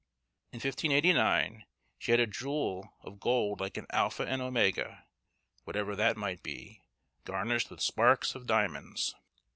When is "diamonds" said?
8.47-9.13